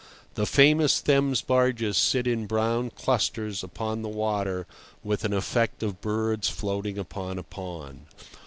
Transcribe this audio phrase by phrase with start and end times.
[0.33, 4.65] The famous Thames barges sit in brown clusters upon the water
[5.03, 8.07] with an effect of birds floating upon a pond.